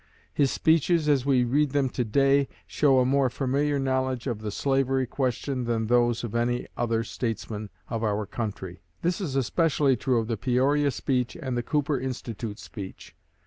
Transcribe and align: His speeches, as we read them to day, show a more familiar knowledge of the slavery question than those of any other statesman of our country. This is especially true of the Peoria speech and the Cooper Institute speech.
His 0.33 0.49
speeches, 0.49 1.07
as 1.07 1.27
we 1.27 1.43
read 1.43 1.73
them 1.73 1.87
to 1.89 2.03
day, 2.03 2.47
show 2.65 2.97
a 2.97 3.05
more 3.05 3.29
familiar 3.29 3.77
knowledge 3.77 4.25
of 4.25 4.39
the 4.41 4.49
slavery 4.49 5.05
question 5.05 5.65
than 5.65 5.85
those 5.85 6.23
of 6.23 6.33
any 6.33 6.65
other 6.75 7.03
statesman 7.03 7.69
of 7.87 8.03
our 8.03 8.25
country. 8.25 8.81
This 9.03 9.21
is 9.21 9.35
especially 9.35 9.95
true 9.95 10.17
of 10.17 10.25
the 10.25 10.37
Peoria 10.37 10.89
speech 10.89 11.37
and 11.39 11.55
the 11.55 11.61
Cooper 11.61 11.99
Institute 11.99 12.57
speech. 12.57 13.15